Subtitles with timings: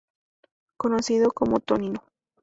[0.77, 1.99] Conocido como Tonino.